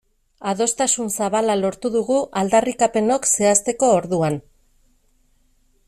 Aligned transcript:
Adostasun 0.51 1.11
zabala 1.17 1.57
lortu 1.59 1.91
dugu 1.97 2.17
aldarrikapenok 2.41 3.31
zehazteko 3.33 3.91
orduan. 3.99 4.41